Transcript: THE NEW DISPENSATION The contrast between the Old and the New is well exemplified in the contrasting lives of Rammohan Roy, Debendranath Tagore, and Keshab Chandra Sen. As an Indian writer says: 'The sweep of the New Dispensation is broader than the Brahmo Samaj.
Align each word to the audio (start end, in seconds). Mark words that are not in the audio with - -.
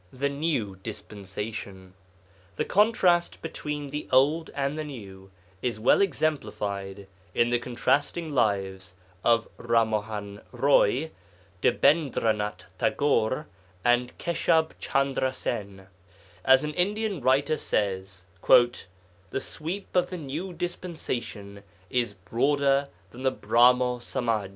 THE 0.11 0.29
NEW 0.29 0.77
DISPENSATION 0.77 1.93
The 2.55 2.65
contrast 2.65 3.39
between 3.43 3.91
the 3.91 4.07
Old 4.11 4.49
and 4.55 4.75
the 4.75 4.83
New 4.83 5.29
is 5.61 5.79
well 5.79 6.01
exemplified 6.01 7.05
in 7.35 7.51
the 7.51 7.59
contrasting 7.59 8.33
lives 8.33 8.95
of 9.23 9.47
Rammohan 9.59 10.41
Roy, 10.51 11.11
Debendranath 11.61 12.63
Tagore, 12.79 13.45
and 13.85 14.17
Keshab 14.17 14.71
Chandra 14.79 15.31
Sen. 15.31 15.85
As 16.43 16.63
an 16.63 16.73
Indian 16.73 17.21
writer 17.21 17.55
says: 17.57 18.23
'The 18.49 19.39
sweep 19.39 19.95
of 19.95 20.09
the 20.09 20.17
New 20.17 20.51
Dispensation 20.51 21.61
is 21.91 22.13
broader 22.15 22.87
than 23.11 23.21
the 23.21 23.29
Brahmo 23.29 23.99
Samaj. 23.99 24.49